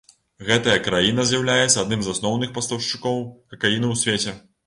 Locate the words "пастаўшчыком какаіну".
2.57-3.87